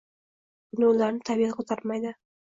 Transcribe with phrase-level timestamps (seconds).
[0.77, 2.15] —buni ularning tabiati ko‘tarmaydi.